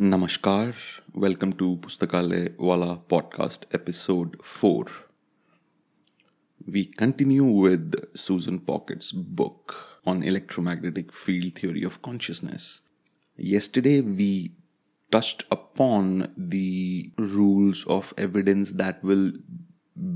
Namaskar. 0.00 0.74
Welcome 1.12 1.52
to 1.58 1.76
Pustakale 1.76 2.56
Wala 2.58 3.02
podcast 3.06 3.64
episode 3.74 4.42
4. 4.42 4.86
We 6.66 6.86
continue 6.86 7.44
with 7.44 7.92
Susan 8.14 8.60
Pockett's 8.60 9.12
book 9.12 10.00
on 10.06 10.22
electromagnetic 10.22 11.12
field 11.12 11.52
theory 11.52 11.84
of 11.84 12.00
consciousness. 12.00 12.80
Yesterday 13.36 14.00
we 14.00 14.52
touched 15.12 15.44
upon 15.50 16.32
the 16.34 17.12
rules 17.18 17.84
of 17.84 18.14
evidence 18.16 18.72
that 18.72 19.04
will 19.04 19.32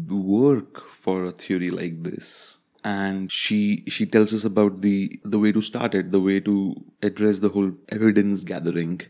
work 0.09 0.89
for 0.89 1.27
a 1.27 1.33
theory 1.33 1.69
like 1.69 2.03
this 2.05 2.57
and 2.85 3.31
she 3.31 3.85
she 3.89 4.07
tells 4.07 4.33
us 4.33 4.45
about 4.45 4.81
the 4.81 5.21
the 5.25 5.39
way 5.39 5.53
to 5.53 5.61
start 5.61 5.95
it 5.95 6.11
the 6.11 6.21
way 6.21 6.41
to 6.41 6.75
address 7.03 7.41
the 7.41 7.51
whole 7.51 7.73
evidence 7.91 8.45
gathering 8.45 9.01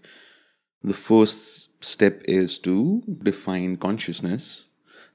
the 0.84 0.94
first 0.94 1.70
step 1.82 2.20
is 2.26 2.58
to 2.58 3.02
define 3.22 3.78
consciousness, 3.78 4.66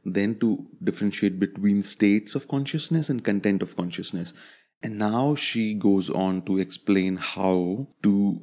then 0.03 0.39
to 0.39 0.65
differentiate 0.83 1.39
between 1.39 1.83
states 1.83 2.33
of 2.33 2.47
consciousness 2.47 3.09
and 3.09 3.23
content 3.23 3.61
of 3.61 3.75
consciousness. 3.75 4.33
And 4.81 4.97
now 4.97 5.35
she 5.35 5.75
goes 5.75 6.09
on 6.09 6.41
to 6.43 6.57
explain 6.57 7.17
how 7.17 7.87
to 8.01 8.41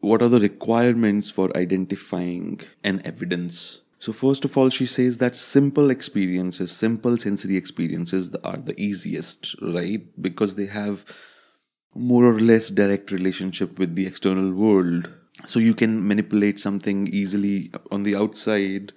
what 0.00 0.20
are 0.20 0.28
the 0.28 0.40
requirements 0.40 1.30
for 1.30 1.56
identifying 1.56 2.60
an 2.82 3.00
evidence. 3.04 3.82
So, 4.00 4.12
first 4.12 4.44
of 4.44 4.58
all, 4.58 4.68
she 4.68 4.84
says 4.84 5.18
that 5.18 5.36
simple 5.36 5.90
experiences, 5.90 6.72
simple 6.72 7.16
sensory 7.16 7.56
experiences 7.56 8.34
are 8.42 8.58
the 8.58 8.78
easiest, 8.78 9.54
right? 9.62 10.02
Because 10.20 10.56
they 10.56 10.66
have 10.66 11.04
more 11.94 12.24
or 12.24 12.40
less 12.40 12.70
direct 12.70 13.12
relationship 13.12 13.78
with 13.78 13.94
the 13.94 14.06
external 14.06 14.52
world 14.52 15.08
so 15.46 15.58
you 15.58 15.74
can 15.74 16.06
manipulate 16.06 16.58
something 16.58 17.06
easily 17.08 17.70
on 17.90 18.02
the 18.02 18.14
outside 18.14 18.92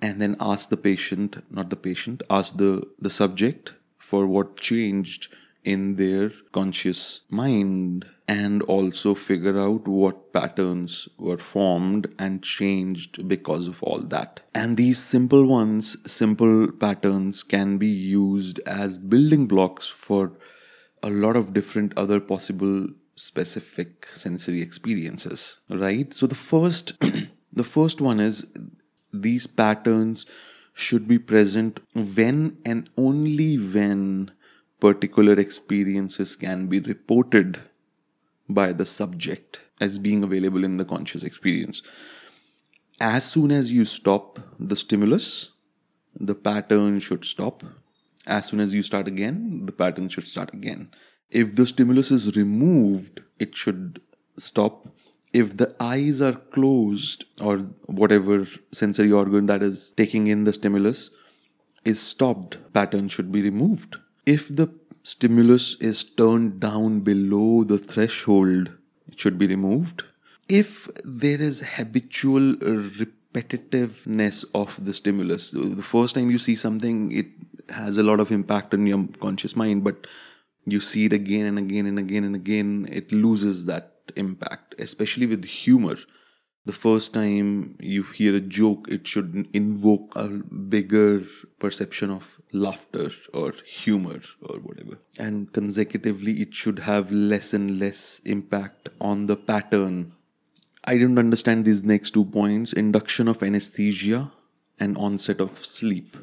and 0.00 0.20
then 0.20 0.36
ask 0.40 0.68
the 0.68 0.76
patient 0.76 1.44
not 1.50 1.70
the 1.70 1.76
patient 1.76 2.22
ask 2.30 2.56
the 2.56 2.82
the 2.98 3.10
subject 3.10 3.74
for 3.98 4.26
what 4.26 4.56
changed 4.56 5.28
in 5.64 5.96
their 5.96 6.32
conscious 6.52 7.20
mind 7.30 8.04
and 8.28 8.62
also 8.62 9.14
figure 9.14 9.58
out 9.58 9.86
what 9.86 10.32
patterns 10.32 11.08
were 11.18 11.38
formed 11.38 12.12
and 12.18 12.42
changed 12.42 13.28
because 13.28 13.68
of 13.68 13.82
all 13.82 14.00
that. 14.00 14.40
And 14.54 14.76
these 14.76 15.02
simple 15.02 15.44
ones, 15.44 15.96
simple 16.10 16.70
patterns 16.72 17.42
can 17.42 17.78
be 17.78 17.88
used 17.88 18.58
as 18.60 18.98
building 18.98 19.46
blocks 19.46 19.88
for 19.88 20.32
a 21.02 21.10
lot 21.10 21.36
of 21.36 21.52
different 21.52 21.92
other 21.96 22.20
possible 22.20 22.86
specific 23.14 24.08
sensory 24.14 24.62
experiences 24.62 25.58
right? 25.68 26.12
So 26.14 26.26
the 26.26 26.34
first 26.34 26.92
the 27.52 27.64
first 27.64 28.00
one 28.00 28.20
is 28.20 28.46
these 29.12 29.46
patterns 29.46 30.26
should 30.74 31.06
be 31.06 31.18
present 31.18 31.80
when 31.94 32.56
and 32.64 32.88
only 32.96 33.56
when 33.56 34.30
particular 34.80 35.34
experiences 35.34 36.34
can 36.34 36.66
be 36.66 36.80
reported 36.80 37.60
by 38.48 38.72
the 38.72 38.86
subject 38.86 39.60
as 39.80 39.98
being 39.98 40.22
available 40.22 40.64
in 40.64 40.76
the 40.76 40.84
conscious 40.84 41.24
experience. 41.24 41.82
As 43.00 43.24
soon 43.24 43.50
as 43.50 43.70
you 43.70 43.84
stop 43.84 44.40
the 44.58 44.76
stimulus 44.76 45.50
the 46.18 46.34
pattern 46.34 47.00
should 47.00 47.24
stop. 47.24 47.64
As 48.26 48.46
soon 48.46 48.60
as 48.60 48.74
you 48.74 48.82
start 48.82 49.08
again 49.08 49.66
the 49.66 49.72
pattern 49.72 50.08
should 50.08 50.26
start 50.26 50.54
again 50.54 50.90
if 51.32 51.56
the 51.56 51.66
stimulus 51.66 52.10
is 52.10 52.36
removed, 52.36 53.22
it 53.38 53.56
should 53.56 54.00
stop. 54.38 54.88
If 55.32 55.56
the 55.56 55.74
eyes 55.80 56.20
are 56.20 56.34
closed 56.34 57.24
or 57.40 57.58
whatever 57.86 58.46
sensory 58.70 59.10
organ 59.10 59.46
that 59.46 59.62
is 59.62 59.92
taking 59.96 60.26
in 60.26 60.44
the 60.44 60.52
stimulus 60.52 61.10
is 61.86 62.00
stopped, 62.00 62.58
pattern 62.74 63.08
should 63.08 63.32
be 63.32 63.40
removed. 63.40 63.96
If 64.26 64.54
the 64.54 64.68
stimulus 65.02 65.74
is 65.80 66.04
turned 66.04 66.60
down 66.60 67.00
below 67.00 67.64
the 67.64 67.78
threshold, 67.78 68.70
it 69.08 69.18
should 69.18 69.38
be 69.38 69.46
removed. 69.46 70.04
If 70.48 70.86
there 71.02 71.40
is 71.40 71.60
habitual 71.60 72.56
repetitiveness 72.56 74.44
of 74.54 74.84
the 74.84 74.92
stimulus, 74.92 75.50
the 75.52 75.82
first 75.82 76.14
time 76.14 76.30
you 76.30 76.38
see 76.38 76.56
something, 76.56 77.10
it 77.10 77.28
has 77.70 77.96
a 77.96 78.02
lot 78.02 78.20
of 78.20 78.30
impact 78.30 78.74
on 78.74 78.86
your 78.86 79.08
conscious 79.18 79.56
mind, 79.56 79.82
but 79.82 80.06
you 80.66 80.80
see 80.80 81.06
it 81.06 81.12
again 81.12 81.46
and 81.46 81.58
again 81.58 81.86
and 81.86 81.98
again 81.98 82.24
and 82.24 82.34
again, 82.34 82.88
it 82.90 83.12
loses 83.12 83.66
that 83.66 83.94
impact, 84.16 84.74
especially 84.78 85.26
with 85.26 85.44
humor. 85.44 85.96
The 86.64 86.72
first 86.72 87.12
time 87.12 87.76
you 87.80 88.04
hear 88.04 88.36
a 88.36 88.40
joke, 88.40 88.86
it 88.88 89.08
should 89.08 89.48
invoke 89.52 90.12
a 90.14 90.28
bigger 90.28 91.24
perception 91.58 92.10
of 92.10 92.40
laughter 92.52 93.10
or 93.34 93.52
humor 93.66 94.20
or 94.42 94.60
whatever. 94.60 94.98
And 95.18 95.52
consecutively, 95.52 96.40
it 96.40 96.54
should 96.54 96.80
have 96.80 97.10
less 97.10 97.52
and 97.52 97.80
less 97.80 98.20
impact 98.24 98.90
on 99.00 99.26
the 99.26 99.36
pattern. 99.36 100.12
I 100.84 100.98
don't 100.98 101.18
understand 101.18 101.64
these 101.64 101.82
next 101.82 102.10
two 102.10 102.24
points 102.24 102.72
induction 102.72 103.26
of 103.26 103.42
anesthesia 103.42 104.30
and 104.78 104.96
onset 104.96 105.40
of 105.40 105.64
sleep. 105.66 106.16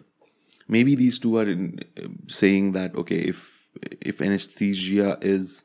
Maybe 0.69 0.95
these 0.95 1.19
two 1.19 1.38
are 1.38 1.50
in, 1.50 1.79
uh, 1.97 2.07
saying 2.27 2.73
that, 2.73 2.95
okay, 2.95 3.17
if 3.17 3.58
if 4.02 4.22
anesthesia 4.22 5.18
is 5.22 5.63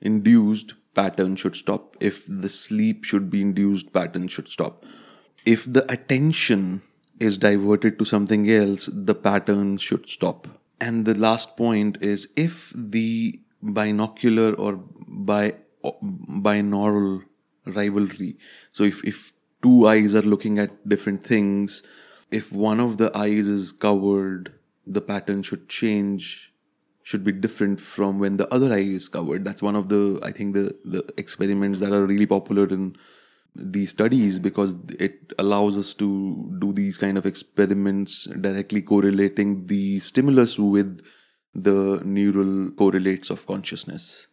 induced 0.00 0.74
pattern 0.94 1.36
should 1.36 1.56
stop. 1.56 1.96
If 2.00 2.24
the 2.28 2.48
sleep 2.48 3.04
should 3.04 3.30
be 3.30 3.40
induced 3.40 3.92
pattern 3.92 4.28
should 4.28 4.48
stop. 4.48 4.84
If 5.44 5.64
the 5.72 5.90
attention 5.90 6.82
is 7.18 7.38
diverted 7.38 7.98
to 7.98 8.04
something 8.04 8.50
else 8.50 8.88
the 8.92 9.14
pattern 9.14 9.76
should 9.76 10.08
stop. 10.08 10.48
And 10.80 11.04
the 11.04 11.14
last 11.14 11.56
point 11.56 11.98
is 12.00 12.28
if 12.36 12.72
the 12.74 13.40
binocular 13.62 14.54
or 14.54 14.76
by 15.06 15.54
binaural 15.82 17.24
rivalry 17.66 18.36
so 18.72 18.84
if, 18.84 19.04
if 19.04 19.32
two 19.62 19.86
eyes 19.86 20.14
are 20.14 20.22
looking 20.22 20.58
at 20.58 20.88
different 20.88 21.24
things 21.24 21.82
if 22.30 22.52
one 22.52 22.80
of 22.80 22.96
the 22.98 23.16
eyes 23.16 23.48
is 23.48 23.72
covered 23.72 24.52
the 24.86 25.00
pattern 25.00 25.42
should 25.42 25.68
change 25.68 26.52
should 27.08 27.24
be 27.24 27.32
different 27.32 27.80
from 27.80 28.18
when 28.18 28.36
the 28.36 28.46
other 28.52 28.70
eye 28.70 28.88
is 29.00 29.08
covered. 29.08 29.42
That's 29.42 29.62
one 29.62 29.76
of 29.76 29.88
the 29.88 30.20
I 30.22 30.30
think 30.30 30.54
the 30.54 30.64
the 30.84 31.02
experiments 31.16 31.80
that 31.80 31.92
are 31.98 32.04
really 32.04 32.26
popular 32.26 32.66
in 32.76 32.96
these 33.76 33.90
studies 33.90 34.38
because 34.38 34.74
it 34.98 35.32
allows 35.38 35.78
us 35.78 35.94
to 35.94 36.08
do 36.58 36.72
these 36.72 36.98
kind 36.98 37.16
of 37.16 37.24
experiments 37.24 38.26
directly 38.48 38.82
correlating 38.82 39.66
the 39.66 39.98
stimulus 40.00 40.58
with 40.58 41.00
the 41.54 42.00
neural 42.04 42.70
correlates 42.82 43.30
of 43.30 43.46
consciousness 43.46 44.28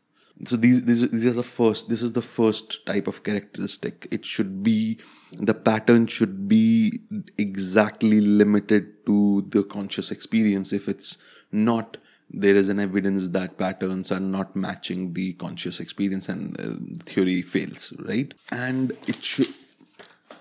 so 0.46 0.58
these, 0.58 0.82
these 0.84 1.10
these 1.10 1.26
are 1.26 1.40
the 1.40 1.50
first 1.52 1.88
this 1.90 2.02
is 2.02 2.12
the 2.14 2.22
first 2.22 2.86
type 2.86 3.08
of 3.08 3.24
characteristic 3.24 4.08
it 4.12 4.26
should 4.26 4.62
be 4.64 5.00
the 5.32 5.54
pattern 5.54 6.06
should 6.06 6.48
be 6.48 7.00
exactly 7.38 8.20
limited 8.20 9.06
to 9.06 9.46
the 9.50 9.64
conscious 9.64 10.12
experience 10.12 10.74
if 10.74 10.90
it's 10.90 11.18
not 11.52 11.98
there 12.30 12.56
is 12.56 12.70
an 12.70 12.80
evidence 12.80 13.28
that 13.30 13.58
patterns 13.58 14.12
are 14.12 14.20
not 14.20 14.56
matching 14.56 15.14
the 15.14 15.34
conscious 15.34 15.80
experience 15.80 16.28
and 16.28 16.60
uh, 16.60 17.04
theory 17.06 17.42
fails 17.42 17.94
right? 18.00 18.34
And 18.52 18.92
it 19.08 19.24
should 19.24 19.54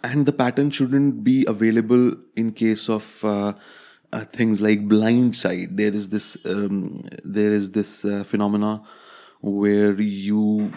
and 0.03 0.27
the 0.27 0.33
pattern 0.33 0.71
shouldn't 0.71 1.25
be 1.25 1.45
available 1.49 2.15
in 2.37 2.53
case 2.53 2.89
of 2.91 3.25
uh, 3.25 3.55
uh, 4.13 4.25
things 4.27 4.61
like 4.61 4.87
blind 4.87 5.35
sight. 5.35 5.77
There 5.77 5.93
is 5.93 6.11
this 6.11 6.37
um, 6.45 7.05
there 7.25 7.51
is 7.51 7.71
this 7.71 8.05
uh, 8.05 8.25
phenomena 8.25 8.83
where 9.41 10.01
you 10.01 10.73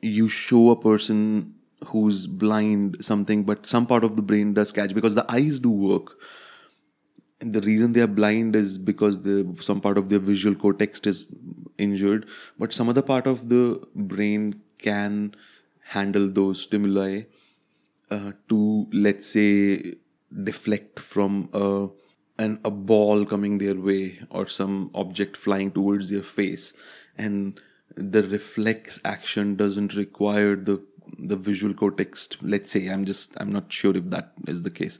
you 0.00 0.28
show 0.28 0.70
a 0.70 0.76
person 0.76 1.54
who's 1.86 2.26
blind 2.26 2.96
something 3.00 3.44
but 3.44 3.64
some 3.66 3.86
part 3.86 4.02
of 4.04 4.16
the 4.16 4.22
brain 4.22 4.52
does 4.52 4.72
catch 4.72 4.94
because 4.94 5.14
the 5.14 5.24
eyes 5.30 5.58
do 5.60 5.70
work 5.70 6.16
and 7.40 7.54
the 7.54 7.60
reason 7.60 7.92
they 7.92 8.00
are 8.00 8.08
blind 8.08 8.56
is 8.56 8.78
because 8.78 9.22
the 9.22 9.56
some 9.60 9.80
part 9.80 9.98
of 9.98 10.08
their 10.08 10.18
visual 10.18 10.54
cortex 10.54 11.00
is 11.00 11.26
injured 11.78 12.26
but 12.58 12.72
some 12.72 12.88
other 12.88 13.02
part 13.02 13.26
of 13.26 13.48
the 13.48 13.80
brain 13.94 14.60
can 14.78 15.34
handle 15.82 16.28
those 16.28 16.62
stimuli 16.62 17.22
uh, 18.10 18.32
to 18.48 18.86
let's 18.92 19.28
say 19.28 19.94
deflect 20.44 21.00
from 21.00 21.48
a 21.52 21.88
an, 22.38 22.60
a 22.64 22.70
ball 22.70 23.24
coming 23.24 23.58
their 23.58 23.74
way 23.74 24.20
or 24.30 24.46
some 24.46 24.90
object 24.94 25.36
flying 25.36 25.70
towards 25.70 26.08
their 26.08 26.22
face. 26.22 26.72
And 27.16 27.60
the 27.96 28.22
reflex 28.22 29.00
action 29.04 29.56
doesn't 29.56 29.94
require 29.94 30.54
the 30.56 30.82
the 31.18 31.36
visual 31.36 31.72
cortex 31.72 32.28
let's 32.42 32.70
say 32.70 32.86
i'm 32.88 33.06
just 33.06 33.32
i'm 33.38 33.50
not 33.50 33.72
sure 33.72 33.96
if 33.96 34.04
that 34.10 34.32
is 34.46 34.62
the 34.62 34.70
case. 34.70 34.98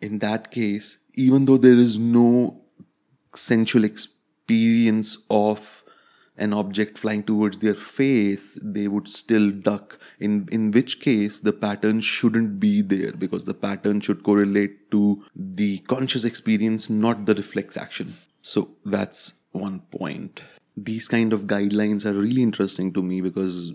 In 0.00 0.18
that 0.20 0.50
case 0.50 0.98
even 1.18 1.44
though 1.46 1.58
there 1.58 1.78
is 1.78 1.98
no 1.98 2.62
sensual 3.34 3.84
experience 3.84 5.18
of 5.28 5.82
an 6.36 6.52
object 6.52 6.96
flying 6.96 7.24
towards 7.24 7.58
their 7.58 7.74
face, 7.74 8.56
they 8.62 8.86
would 8.86 9.08
still 9.08 9.50
duck. 9.50 9.98
In 10.20 10.48
in 10.52 10.70
which 10.70 11.00
case 11.00 11.40
the 11.40 11.52
pattern 11.52 12.00
shouldn't 12.00 12.60
be 12.60 12.80
there 12.80 13.12
because 13.12 13.44
the 13.44 13.54
pattern 13.54 14.00
should 14.00 14.22
correlate 14.22 14.90
to 14.92 15.24
the 15.34 15.78
conscious 15.94 16.24
experience, 16.24 16.88
not 16.88 17.26
the 17.26 17.34
reflex 17.34 17.76
action. 17.76 18.16
So 18.42 18.68
that's 18.84 19.34
one 19.50 19.80
point. 19.98 20.42
These 20.76 21.08
kind 21.08 21.32
of 21.32 21.48
guidelines 21.48 22.06
are 22.06 22.14
really 22.14 22.42
interesting 22.42 22.92
to 22.92 23.02
me 23.02 23.20
because 23.20 23.72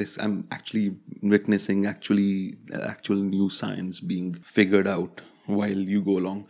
this 0.00 0.18
I'm 0.18 0.48
actually 0.50 0.96
witnessing 1.22 1.84
actually 1.86 2.56
actual 2.72 3.16
new 3.16 3.50
science 3.50 4.00
being 4.00 4.34
figured 4.42 4.88
out 4.88 5.20
while 5.46 5.78
you 5.94 6.02
go 6.02 6.18
along. 6.18 6.46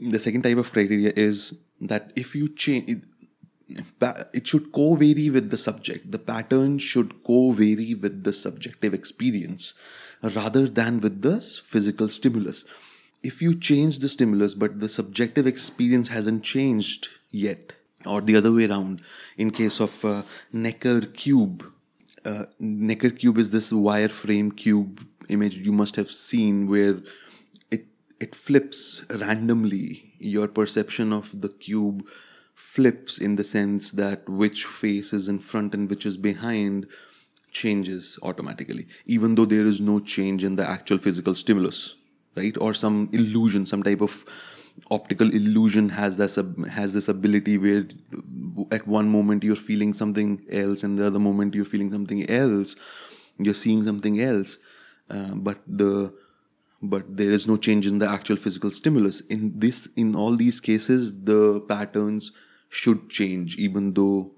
The 0.00 0.18
second 0.18 0.42
type 0.42 0.58
of 0.58 0.72
criteria 0.72 1.12
is 1.16 1.54
that 1.80 2.12
if 2.16 2.34
you 2.34 2.48
change 2.48 3.02
it 4.32 4.46
should 4.46 4.72
co-vary 4.72 5.28
with 5.28 5.50
the 5.50 5.56
subject 5.58 6.10
the 6.10 6.18
pattern 6.18 6.78
should 6.78 7.22
co-vary 7.22 7.94
with 7.94 8.24
the 8.24 8.32
subjective 8.32 8.94
experience 8.94 9.74
rather 10.22 10.66
than 10.66 11.00
with 11.00 11.20
the 11.20 11.40
physical 11.66 12.08
stimulus 12.08 12.64
if 13.22 13.42
you 13.42 13.54
change 13.54 13.98
the 13.98 14.08
stimulus 14.08 14.54
but 14.54 14.80
the 14.80 14.88
subjective 14.88 15.46
experience 15.46 16.08
hasn't 16.08 16.42
changed 16.42 17.08
yet 17.30 17.74
or 18.06 18.20
the 18.20 18.36
other 18.36 18.52
way 18.52 18.66
around 18.66 19.02
in 19.36 19.50
case 19.50 19.80
of 19.80 20.04
uh, 20.04 20.22
necker 20.52 21.02
cube 21.02 21.64
uh, 22.24 22.44
necker 22.58 23.10
cube 23.10 23.38
is 23.38 23.50
this 23.50 23.70
wireframe 23.70 24.56
cube 24.56 25.06
image 25.28 25.56
you 25.56 25.72
must 25.72 25.96
have 25.96 26.10
seen 26.10 26.68
where 26.68 27.00
it 28.20 28.34
flips 28.34 29.04
randomly 29.10 30.14
your 30.18 30.48
perception 30.48 31.12
of 31.12 31.40
the 31.40 31.48
cube 31.48 32.06
flips 32.54 33.18
in 33.18 33.36
the 33.36 33.44
sense 33.44 33.92
that 33.92 34.28
which 34.28 34.64
face 34.64 35.12
is 35.12 35.28
in 35.28 35.38
front 35.38 35.74
and 35.74 35.88
which 35.88 36.04
is 36.04 36.16
behind 36.16 36.86
changes 37.52 38.18
automatically, 38.22 38.86
even 39.06 39.34
though 39.34 39.44
there 39.44 39.66
is 39.66 39.80
no 39.80 40.00
change 40.00 40.44
in 40.44 40.56
the 40.56 40.68
actual 40.68 40.98
physical 40.98 41.34
stimulus, 41.34 41.94
right? 42.36 42.56
Or 42.58 42.74
some 42.74 43.08
illusion, 43.12 43.64
some 43.64 43.82
type 43.82 44.00
of 44.00 44.24
optical 44.90 45.32
illusion 45.32 45.88
has 45.88 46.16
this 46.16 46.38
has 46.70 46.92
this 46.94 47.08
ability 47.08 47.58
where 47.58 47.86
at 48.70 48.86
one 48.86 49.08
moment 49.08 49.42
you're 49.42 49.56
feeling 49.56 49.92
something 49.92 50.40
else 50.50 50.82
and 50.84 50.98
the 50.98 51.06
other 51.06 51.18
moment 51.18 51.54
you're 51.54 51.64
feeling 51.64 51.90
something 51.90 52.30
else 52.30 52.76
you're 53.38 53.54
seeing 53.54 53.84
something 53.84 54.20
else 54.20 54.58
uh, 55.10 55.34
but 55.34 55.58
the 55.66 56.14
but 56.80 57.16
there 57.16 57.30
is 57.30 57.46
no 57.46 57.56
change 57.56 57.86
in 57.86 57.98
the 57.98 58.08
actual 58.08 58.36
physical 58.36 58.70
stimulus. 58.70 59.20
In 59.22 59.52
this 59.58 59.88
in 59.96 60.14
all 60.14 60.36
these 60.36 60.60
cases 60.60 61.24
the 61.24 61.60
patterns 61.68 62.32
should 62.68 63.08
change 63.08 63.56
even 63.56 63.94
though 63.94 64.30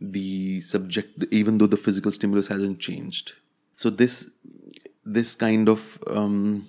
the 0.00 0.60
subject 0.60 1.24
even 1.30 1.58
though 1.58 1.66
the 1.66 1.76
physical 1.76 2.12
stimulus 2.12 2.48
hasn't 2.48 2.78
changed. 2.78 3.32
So 3.76 3.90
this 3.90 4.30
this 5.04 5.34
kind 5.34 5.68
of 5.68 5.98
um, 6.06 6.66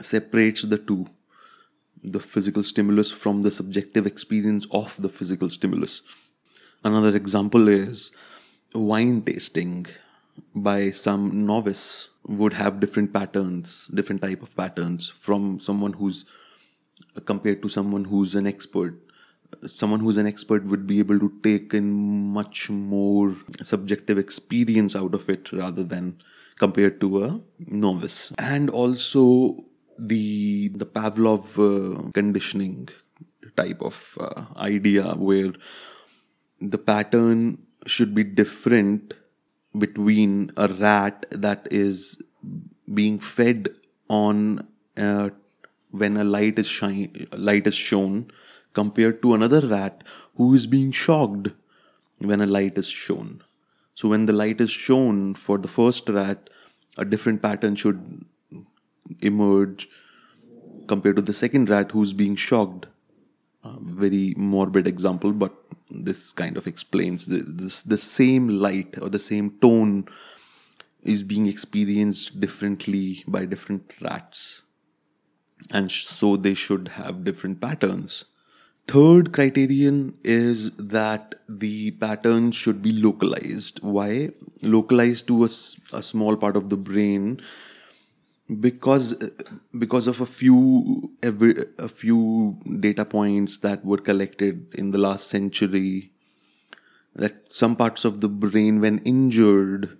separates 0.00 0.62
the 0.62 0.78
two 0.78 1.06
the 2.02 2.20
physical 2.20 2.62
stimulus 2.62 3.10
from 3.10 3.42
the 3.42 3.50
subjective 3.50 4.06
experience 4.06 4.66
of 4.70 4.94
the 5.00 5.08
physical 5.08 5.48
stimulus. 5.48 6.02
Another 6.84 7.16
example 7.16 7.68
is 7.68 8.12
wine 8.74 9.22
tasting 9.22 9.86
by 10.54 10.90
some 10.90 11.46
novice 11.46 12.08
would 12.28 12.52
have 12.52 12.80
different 12.80 13.12
patterns 13.12 13.88
different 13.94 14.20
type 14.20 14.42
of 14.42 14.54
patterns 14.56 15.12
from 15.16 15.60
someone 15.60 15.92
who's 15.92 16.24
compared 17.24 17.62
to 17.62 17.68
someone 17.68 18.04
who's 18.04 18.34
an 18.34 18.46
expert. 18.46 18.94
Someone 19.66 20.00
who's 20.00 20.16
an 20.16 20.26
expert 20.26 20.64
would 20.64 20.86
be 20.86 20.98
able 20.98 21.18
to 21.18 21.32
take 21.42 21.72
in 21.72 21.92
much 22.32 22.68
more 22.68 23.34
subjective 23.62 24.18
experience 24.18 24.96
out 24.96 25.14
of 25.14 25.28
it 25.30 25.52
rather 25.52 25.84
than 25.84 26.20
compared 26.58 27.00
to 27.00 27.24
a 27.24 27.40
novice. 27.58 28.32
And 28.38 28.68
also 28.70 29.64
the 29.98 30.68
the 30.68 30.86
pavlov 30.86 31.56
uh, 31.58 32.10
conditioning 32.12 32.88
type 33.56 33.80
of 33.80 34.18
uh, 34.20 34.44
idea 34.56 35.14
where 35.14 35.52
the 36.60 36.78
pattern 36.78 37.58
should 37.86 38.14
be 38.14 38.24
different 38.24 39.14
between 39.78 40.52
a 40.56 40.68
rat 40.68 41.26
that 41.30 41.68
is 41.70 42.22
being 42.92 43.18
fed 43.18 43.68
on 44.08 44.66
uh, 44.96 45.30
when 45.90 46.16
a 46.16 46.24
light 46.24 46.58
is 46.58 46.66
shine 46.66 47.26
light 47.32 47.66
is 47.66 47.74
shown 47.74 48.30
compared 48.72 49.22
to 49.22 49.34
another 49.34 49.60
rat 49.66 50.04
who 50.36 50.54
is 50.54 50.66
being 50.66 50.92
shocked 50.92 51.48
when 52.18 52.40
a 52.40 52.46
light 52.46 52.78
is 52.78 52.88
shown. 52.88 53.42
So, 53.94 54.08
when 54.08 54.26
the 54.26 54.32
light 54.32 54.60
is 54.60 54.70
shown 54.70 55.34
for 55.34 55.58
the 55.58 55.68
first 55.68 56.08
rat, 56.08 56.50
a 56.98 57.04
different 57.04 57.40
pattern 57.42 57.76
should 57.76 58.24
emerge 59.20 59.88
compared 60.86 61.16
to 61.16 61.22
the 61.22 61.32
second 61.32 61.70
rat 61.70 61.90
who's 61.92 62.12
being 62.12 62.36
shocked. 62.36 62.86
A 63.66 63.78
very 63.80 64.34
morbid 64.36 64.86
example, 64.86 65.32
but 65.32 65.54
this 65.90 66.32
kind 66.32 66.56
of 66.56 66.66
explains 66.66 67.26
the, 67.26 67.38
this, 67.38 67.82
the 67.82 67.98
same 67.98 68.48
light 68.48 68.96
or 69.00 69.08
the 69.08 69.18
same 69.18 69.50
tone 69.60 70.06
is 71.02 71.22
being 71.22 71.46
experienced 71.46 72.40
differently 72.40 73.24
by 73.26 73.44
different 73.44 73.92
rats. 74.00 74.62
And 75.70 75.90
so 75.90 76.36
they 76.36 76.54
should 76.54 76.88
have 76.88 77.24
different 77.24 77.60
patterns. 77.60 78.24
Third 78.86 79.32
criterion 79.32 80.14
is 80.22 80.70
that 80.72 81.34
the 81.48 81.92
pattern 81.92 82.52
should 82.52 82.82
be 82.82 82.92
localized. 82.92 83.80
Why? 83.82 84.30
Localized 84.62 85.26
to 85.28 85.44
a, 85.44 85.48
a 85.92 86.02
small 86.02 86.36
part 86.36 86.56
of 86.56 86.68
the 86.68 86.76
brain 86.76 87.40
because 88.60 89.14
because 89.76 90.06
of 90.06 90.20
a 90.20 90.26
few 90.26 91.10
every, 91.22 91.64
a 91.78 91.88
few 91.88 92.58
data 92.80 93.04
points 93.04 93.58
that 93.58 93.84
were 93.84 93.98
collected 93.98 94.72
in 94.74 94.92
the 94.92 94.98
last 94.98 95.28
century 95.28 96.12
that 97.14 97.34
some 97.50 97.74
parts 97.74 98.04
of 98.04 98.20
the 98.20 98.28
brain 98.28 98.80
when 98.80 98.98
injured 98.98 99.98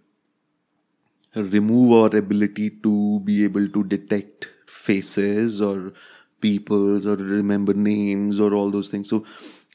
remove 1.35 1.93
our 1.93 2.19
ability 2.19 2.71
to 2.71 3.21
be 3.25 3.43
able 3.45 3.69
to 3.69 3.83
detect 3.85 4.49
faces 4.67 5.61
or 5.61 5.93
peoples 6.41 7.05
or 7.05 7.17
remember 7.17 7.75
names 7.75 8.39
or 8.39 8.55
all 8.55 8.71
those 8.71 8.89
things. 8.89 9.09
So 9.09 9.25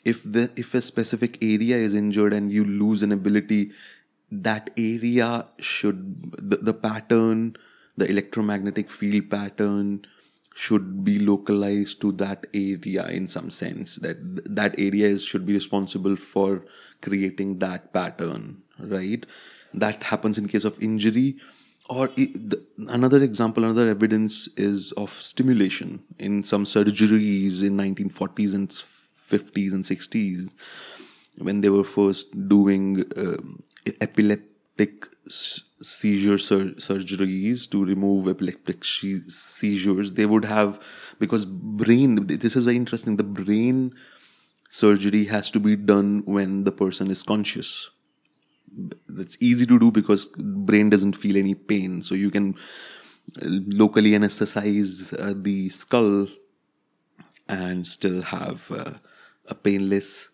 if 0.06 0.24
the 0.24 0.50
if 0.56 0.74
a 0.74 0.82
specific 0.82 1.38
area 1.42 1.76
is 1.76 1.94
injured 1.94 2.34
and 2.34 2.52
you 2.52 2.64
lose 2.64 3.04
an 3.04 3.12
ability 3.12 3.72
that 4.32 4.70
area 4.78 5.46
should 5.60 6.32
the, 6.38 6.58
the 6.58 6.74
pattern 6.74 7.58
the 7.98 8.10
electromagnetic 8.10 8.92
field 8.92 9.30
pattern 9.30 10.06
should 10.54 11.04
be 11.04 11.18
localized 11.20 12.02
to 12.02 12.12
that 12.12 12.46
area 12.54 13.08
in 13.08 13.28
some 13.28 13.50
sense 13.50 13.96
that 13.98 14.18
that 14.54 14.76
area 14.78 15.08
is, 15.08 15.24
should 15.24 15.46
be 15.46 15.54
responsible 15.54 16.16
for 16.16 16.66
creating 17.02 17.60
that 17.60 17.94
pattern 17.94 18.62
right? 18.82 19.26
That 19.74 20.04
happens 20.04 20.38
in 20.38 20.48
case 20.48 20.66
of 20.66 20.82
injury 20.82 21.38
or 21.90 22.08
the, 22.08 22.64
another 22.90 23.22
example 23.22 23.64
another 23.64 23.90
evidence 23.90 24.48
is 24.58 24.92
of 24.94 25.12
stimulation 25.12 26.04
in 26.20 26.44
some 26.44 26.66
surgeries 26.66 27.62
in 27.64 27.78
1940s 27.78 28.54
and 28.54 28.70
50s 28.70 29.74
and 29.74 29.84
60s 29.84 30.54
when 31.38 31.62
they 31.62 31.70
were 31.70 31.84
first 31.84 32.48
doing 32.48 33.04
um, 33.18 33.64
epileptic 34.00 35.08
seizure 35.82 36.38
sur- 36.38 36.76
surgeries 36.88 37.70
to 37.72 37.84
remove 37.86 38.28
epileptic 38.28 38.84
sh- 38.84 39.26
seizures 39.28 40.14
they 40.14 40.26
would 40.26 40.46
have 40.46 40.80
because 41.20 41.46
brain 41.46 42.26
this 42.28 42.56
is 42.56 42.66
very 42.66 42.76
interesting 42.78 43.18
the 43.18 43.24
brain 43.24 43.94
surgery 44.70 45.26
has 45.26 45.52
to 45.52 45.60
be 45.60 45.76
done 45.76 46.24
when 46.26 46.64
the 46.66 46.72
person 46.72 47.12
is 47.12 47.24
conscious. 47.24 47.90
That's 49.08 49.38
easy 49.40 49.66
to 49.66 49.78
do 49.80 49.92
because 49.92 50.28
brain 50.38 50.90
doesn't 50.90 51.16
feel 51.18 51.38
any 51.38 51.56
pain. 51.56 52.04
So 52.04 52.16
you 52.16 52.32
can 52.32 52.56
uh, 53.42 53.46
locally 53.48 54.12
anesthetize 54.12 55.14
uh, 55.20 55.34
the 55.38 55.70
skull 55.70 56.28
and 57.48 57.86
still 57.86 58.22
have 58.22 58.70
uh, 58.72 58.94
a 59.48 59.56
painless 59.56 60.30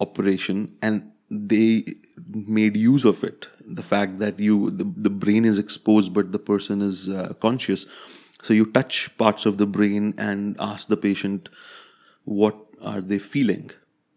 operation. 0.00 0.76
And 0.82 1.12
they 1.30 1.94
made 2.28 2.76
use 2.76 3.04
of 3.04 3.24
it. 3.24 3.48
The 3.66 3.82
fact 3.82 4.18
that 4.18 4.38
you 4.38 4.70
the, 4.70 4.84
the 4.96 5.10
brain 5.10 5.44
is 5.44 5.58
exposed 5.58 6.12
but 6.12 6.32
the 6.32 6.38
person 6.38 6.82
is 6.82 7.08
uh, 7.08 7.34
conscious. 7.40 7.86
So 8.42 8.52
you 8.52 8.66
touch 8.66 9.16
parts 9.16 9.46
of 9.46 9.58
the 9.58 9.66
brain 9.66 10.14
and 10.18 10.56
ask 10.58 10.88
the 10.88 10.96
patient 10.96 11.48
what 12.24 12.56
are 12.82 13.00
they 13.00 13.18
feeling? 13.18 13.70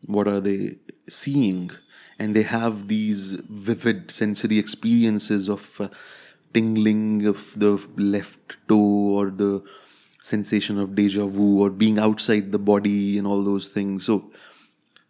What 0.06 0.28
are 0.28 0.42
they 0.42 0.78
seeing? 1.10 1.72
And 2.20 2.36
they 2.36 2.44
have 2.44 2.88
these 2.88 3.34
vivid 3.50 4.12
sensory 4.12 4.58
experiences 4.58 5.48
of 5.48 5.80
uh, 5.80 5.90
tingling 6.54 7.26
of 7.26 7.54
the 7.60 7.80
left 7.96 8.58
toe 8.68 8.76
or 9.18 9.30
the 9.30 9.64
sensation 10.22 10.80
of 10.80 10.96
deja 10.96 11.26
vu 11.26 11.62
or 11.62 11.70
being 11.70 12.00
outside 12.00 12.52
the 12.52 12.60
body 12.60 13.18
and 13.18 13.28
all 13.28 13.44
those 13.44 13.70
things. 13.70 14.06
So 14.06 14.32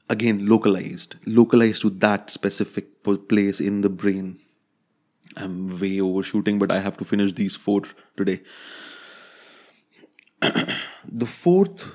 again 0.09 0.45
localized 0.47 1.15
localized 1.25 1.81
to 1.81 1.89
that 1.89 2.29
specific 2.29 3.03
place 3.03 3.59
in 3.59 3.81
the 3.81 3.89
brain. 3.89 4.39
I'm 5.35 5.79
way 5.79 5.99
overshooting 6.01 6.57
but 6.59 6.71
i 6.71 6.79
have 6.79 6.97
to 6.97 7.05
finish 7.05 7.33
these 7.33 7.55
four 7.55 7.81
today. 8.15 8.41
The 11.09 11.25
fourth 11.25 11.91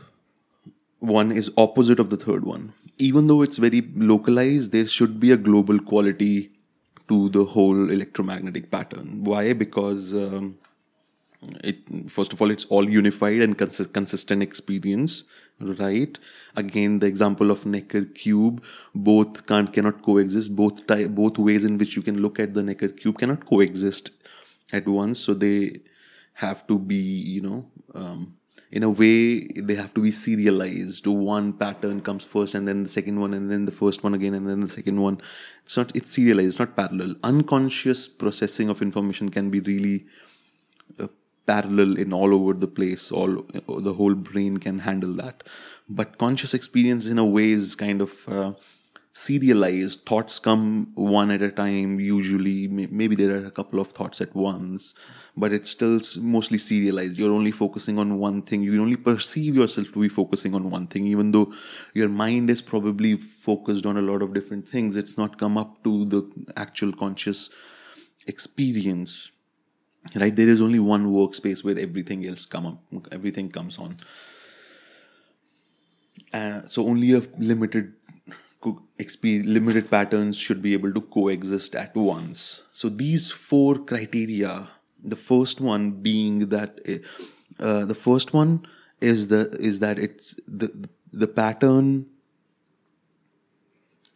one 1.00 1.32
is 1.32 1.50
opposite 1.56 2.00
of 2.00 2.08
the 2.08 2.16
third 2.16 2.44
one. 2.44 2.72
Even 2.98 3.26
though 3.26 3.42
it's 3.42 3.58
very 3.58 3.82
localized 3.94 4.72
there 4.72 4.86
should 4.86 5.18
be 5.20 5.32
a 5.32 5.36
global 5.36 5.78
quality 5.78 6.50
to 7.08 7.28
the 7.30 7.44
whole 7.44 7.90
electromagnetic 7.90 8.70
pattern. 8.70 9.24
Why? 9.24 9.52
Because 9.52 10.14
um, 10.14 10.56
it 11.64 11.78
first 12.10 12.32
of 12.32 12.40
all 12.40 12.50
it's 12.50 12.64
all 12.66 12.88
unified 12.88 13.40
and 13.40 13.58
cons- 13.58 13.86
consistent 13.92 14.42
experience 14.42 15.24
right? 15.60 16.18
Again 16.56 16.98
the 16.98 17.06
example 17.06 17.50
of 17.50 17.64
necker 17.66 18.04
cube 18.04 18.62
both 18.94 19.46
can't 19.46 19.72
cannot 19.72 20.02
coexist. 20.02 20.54
Both 20.54 20.86
ty- 20.86 21.06
both 21.06 21.38
ways 21.38 21.64
in 21.64 21.78
which 21.78 21.96
you 21.96 22.02
can 22.02 22.20
look 22.20 22.38
at 22.40 22.54
the 22.54 22.62
necker 22.62 22.88
cube 22.88 23.18
cannot 23.18 23.46
coexist 23.46 24.10
at 24.72 24.86
once. 24.86 25.18
So 25.18 25.34
they 25.34 25.80
have 26.34 26.66
to 26.66 26.78
be 26.78 26.96
you 26.96 27.40
know 27.42 27.66
um, 27.94 28.34
in 28.70 28.82
a 28.82 28.90
way 28.90 29.46
they 29.56 29.74
have 29.74 29.94
to 29.94 30.02
be 30.02 30.10
serialized. 30.10 31.06
One 31.06 31.52
pattern 31.52 32.00
comes 32.00 32.24
first 32.24 32.54
and 32.54 32.66
then 32.66 32.84
the 32.84 32.88
second 32.88 33.20
one 33.20 33.34
and 33.34 33.50
then 33.50 33.64
the 33.66 33.72
first 33.72 34.02
one 34.02 34.14
again 34.14 34.34
and 34.34 34.48
then 34.48 34.60
the 34.60 34.68
second 34.68 35.00
one. 35.00 35.20
It's 35.64 35.76
not 35.76 35.94
it's 35.94 36.10
serialized 36.10 36.48
it's 36.48 36.58
not 36.58 36.76
parallel. 36.76 37.14
Unconscious 37.22 38.08
processing 38.08 38.68
of 38.68 38.82
information 38.82 39.28
can 39.28 39.50
be 39.50 39.60
really 39.60 40.06
parallel 41.46 41.96
in 41.98 42.12
all 42.12 42.34
over 42.34 42.52
the 42.52 42.68
place 42.68 43.10
all 43.10 43.44
the 43.66 43.94
whole 43.94 44.14
brain 44.14 44.58
can 44.58 44.80
handle 44.80 45.12
that. 45.14 45.42
But 45.88 46.18
conscious 46.18 46.54
experience 46.54 47.06
in 47.06 47.18
a 47.18 47.24
way 47.24 47.50
is 47.52 47.74
kind 47.74 48.00
of 48.00 48.28
uh, 48.28 48.52
serialized. 49.12 50.06
Thoughts 50.06 50.38
come 50.38 50.92
one 50.94 51.30
at 51.30 51.42
a 51.42 51.50
time 51.50 51.98
usually. 52.00 52.68
Maybe 52.68 53.16
there 53.16 53.34
are 53.36 53.46
a 53.46 53.50
couple 53.50 53.80
of 53.80 53.88
thoughts 53.88 54.20
at 54.20 54.34
once 54.34 54.94
but 55.36 55.52
it's 55.52 55.70
still 55.70 56.00
mostly 56.20 56.58
serialized. 56.58 57.18
You're 57.18 57.32
only 57.32 57.50
focusing 57.50 57.98
on 57.98 58.18
one 58.18 58.42
thing. 58.42 58.62
You 58.62 58.80
only 58.80 58.96
perceive 58.96 59.56
yourself 59.56 59.92
to 59.92 60.00
be 60.00 60.08
focusing 60.08 60.54
on 60.54 60.70
one 60.70 60.86
thing 60.86 61.06
even 61.06 61.32
though 61.32 61.52
your 61.94 62.08
mind 62.08 62.50
is 62.50 62.62
probably 62.62 63.16
focused 63.16 63.86
on 63.86 63.96
a 63.96 64.02
lot 64.02 64.22
of 64.22 64.32
different 64.32 64.68
things. 64.68 64.94
It's 64.96 65.18
not 65.18 65.38
come 65.38 65.58
up 65.58 65.82
to 65.84 66.04
the 66.04 66.30
actual 66.56 66.92
conscious 66.92 67.50
experience 68.26 69.31
right? 70.14 70.34
There 70.34 70.48
is 70.48 70.60
only 70.60 70.78
one 70.78 71.12
workspace 71.12 71.64
where 71.64 71.78
everything 71.78 72.26
else 72.26 72.44
come 72.44 72.66
up 72.66 72.78
everything 73.12 73.50
comes 73.50 73.78
on. 73.78 73.96
Uh, 76.32 76.62
so 76.68 76.86
only 76.86 77.12
a 77.12 77.22
limited 77.38 77.94
limited 79.24 79.90
patterns 79.90 80.36
should 80.36 80.62
be 80.62 80.72
able 80.72 80.92
to 80.94 81.00
coexist 81.00 81.74
at 81.74 81.96
once. 81.96 82.62
So 82.72 82.88
these 82.88 83.30
four 83.30 83.78
criteria 83.78 84.68
the 85.02 85.16
first 85.16 85.60
one 85.60 85.90
being 85.90 86.48
that 86.50 86.80
eh, 86.84 86.98
uh, 87.58 87.84
the 87.84 87.94
first 87.94 88.32
one 88.32 88.66
is 89.00 89.28
the 89.28 89.50
is 89.58 89.80
that 89.80 89.98
it's 89.98 90.34
the 90.46 90.88
the 91.12 91.26
pattern 91.26 92.06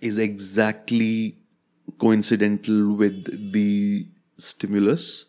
is 0.00 0.18
exactly 0.18 1.38
coincidental 1.98 2.92
with 2.94 3.52
the 3.52 4.06
stimulus 4.36 5.24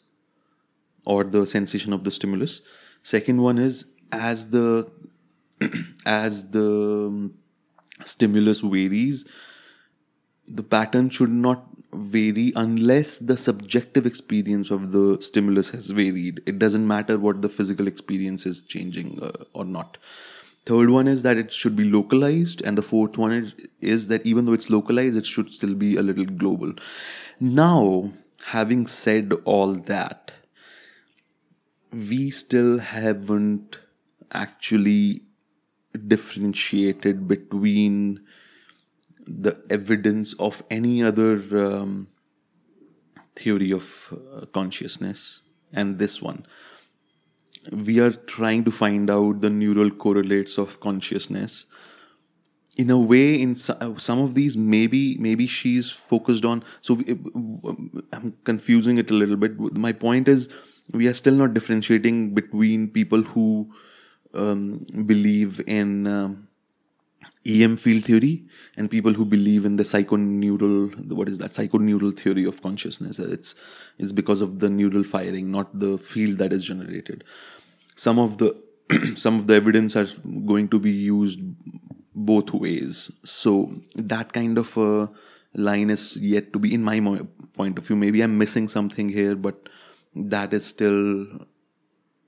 or 1.15 1.23
the 1.23 1.45
sensation 1.45 1.93
of 1.93 2.03
the 2.03 2.11
stimulus. 2.11 2.61
Second 3.01 3.41
one 3.41 3.57
is 3.57 3.85
as 4.11 4.49
the 4.49 4.91
as 6.05 6.49
the 6.51 7.31
stimulus 8.05 8.59
varies 8.59 9.25
the 10.47 10.63
pattern 10.63 11.09
should 11.09 11.31
not 11.31 11.65
vary 11.93 12.53
unless 12.55 13.17
the 13.17 13.35
subjective 13.35 14.05
experience 14.05 14.71
of 14.71 14.91
the 14.91 15.17
stimulus 15.19 15.69
has 15.69 15.89
varied. 15.89 16.41
It 16.45 16.59
doesn't 16.59 16.87
matter 16.87 17.17
what 17.17 17.41
the 17.41 17.49
physical 17.49 17.87
experience 17.87 18.45
is 18.45 18.61
changing 18.63 19.19
uh, 19.21 19.43
or 19.53 19.65
not. 19.65 19.97
Third 20.65 20.89
one 20.89 21.07
is 21.07 21.23
that 21.23 21.37
it 21.37 21.51
should 21.51 21.75
be 21.75 21.85
localized 21.85 22.61
and 22.61 22.77
the 22.77 22.81
fourth 22.81 23.17
one 23.17 23.31
is, 23.31 23.53
is 23.81 24.07
that 24.09 24.25
even 24.25 24.45
though 24.45 24.53
it's 24.53 24.69
localized 24.69 25.15
it 25.17 25.25
should 25.25 25.51
still 25.51 25.73
be 25.73 25.95
a 25.95 26.01
little 26.01 26.25
global. 26.25 26.73
Now 27.39 28.11
having 28.45 28.87
said 28.87 29.33
all 29.45 29.73
that 29.73 30.31
we 31.91 32.29
still 32.29 32.79
haven't 32.79 33.79
actually 34.31 35.21
differentiated 36.07 37.27
between 37.27 38.21
the 39.25 39.57
evidence 39.69 40.33
of 40.33 40.63
any 40.69 41.03
other 41.03 41.35
um, 41.57 42.07
theory 43.35 43.71
of 43.71 44.13
uh, 44.13 44.45
consciousness 44.47 45.41
and 45.73 45.99
this 45.99 46.21
one. 46.21 46.45
We 47.71 47.99
are 47.99 48.11
trying 48.11 48.63
to 48.65 48.71
find 48.71 49.09
out 49.09 49.41
the 49.41 49.49
neural 49.49 49.91
correlates 49.91 50.57
of 50.57 50.79
consciousness. 50.79 51.65
In 52.77 52.89
a 52.89 52.97
way, 52.97 53.41
in 53.41 53.55
some 53.55 54.19
of 54.19 54.35
these, 54.35 54.55
maybe 54.55 55.17
maybe 55.17 55.47
she's 55.47 55.89
focused 55.89 56.45
on. 56.45 56.63
So 56.81 57.01
I'm 58.13 58.35
confusing 58.43 58.99
it 58.99 59.09
a 59.09 59.13
little 59.13 59.35
bit. 59.35 59.59
My 59.75 59.91
point 59.91 60.27
is, 60.27 60.47
we 60.91 61.07
are 61.07 61.13
still 61.13 61.33
not 61.33 61.53
differentiating 61.53 62.33
between 62.33 62.87
people 62.89 63.21
who 63.21 63.71
um, 64.33 64.85
believe 65.05 65.61
in 65.67 66.07
um, 66.07 66.47
EM 67.45 67.77
field 67.77 68.03
theory 68.03 68.45
and 68.75 68.89
people 68.89 69.13
who 69.13 69.25
believe 69.25 69.65
in 69.65 69.75
the 69.75 69.83
psychoneural 69.83 71.11
what 71.11 71.29
is 71.29 71.37
that? 71.39 71.51
Psychoneural 71.51 72.17
theory 72.17 72.45
of 72.45 72.61
consciousness. 72.61 73.19
It's 73.19 73.55
it's 73.97 74.11
because 74.11 74.41
of 74.41 74.59
the 74.59 74.69
neural 74.69 75.03
firing 75.03 75.51
not 75.51 75.77
the 75.77 75.97
field 75.97 76.37
that 76.39 76.53
is 76.53 76.65
generated. 76.65 77.23
Some 77.95 78.19
of 78.19 78.37
the 78.37 78.61
some 79.15 79.39
of 79.39 79.47
the 79.47 79.55
evidence 79.55 79.95
are 79.95 80.07
going 80.45 80.69
to 80.69 80.79
be 80.79 80.91
used 80.91 81.39
both 82.15 82.51
ways. 82.53 83.11
So 83.23 83.73
that 83.95 84.33
kind 84.33 84.57
of 84.57 84.77
a 84.77 85.09
line 85.53 85.89
is 85.89 86.17
yet 86.17 86.53
to 86.53 86.59
be 86.59 86.73
in 86.73 86.83
my 86.83 86.99
point 87.55 87.77
of 87.77 87.87
view 87.87 87.95
maybe 87.95 88.21
i'm 88.21 88.37
missing 88.37 88.67
something 88.67 89.09
here 89.09 89.35
but 89.35 89.69
that 90.25 90.53
is 90.53 90.65
still 90.65 91.27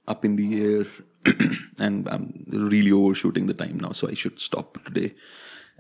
up 0.08 0.26
in 0.26 0.36
the 0.36 0.64
air 0.64 0.86
and 1.80 2.08
I'm 2.08 2.46
really 2.48 2.92
overshooting 2.92 3.46
the 3.46 3.54
time 3.54 3.80
now, 3.80 3.92
so 3.92 4.10
I 4.10 4.14
should 4.14 4.40
stop 4.40 4.84
today 4.86 5.14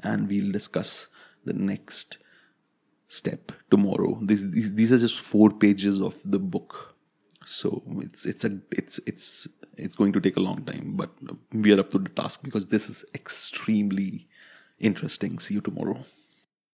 and 0.03 0.27
we'll 0.29 0.51
discuss 0.51 1.07
the 1.45 1.53
next 1.53 2.17
step 3.07 3.51
tomorrow. 3.71 4.19
These, 4.21 4.51
these 4.51 4.73
these 4.75 4.91
are 4.91 4.97
just 4.97 5.19
four 5.19 5.49
pages 5.49 5.99
of 5.99 6.15
the 6.25 6.39
book, 6.39 6.95
so 7.45 7.81
it's 7.97 8.25
it's 8.25 8.43
a 8.43 8.59
it's 8.71 8.99
it's 9.05 9.47
it's 9.77 9.95
going 9.95 10.13
to 10.13 10.21
take 10.21 10.37
a 10.37 10.41
long 10.41 10.63
time, 10.63 10.93
but 10.95 11.09
we 11.53 11.73
are 11.73 11.79
up 11.79 11.91
to 11.91 11.99
the 11.99 12.09
task 12.09 12.43
because 12.43 12.67
this 12.67 12.89
is 12.89 13.05
extremely 13.15 14.27
interesting. 14.79 15.39
See 15.39 15.55
you 15.55 15.61
tomorrow. 15.61 15.99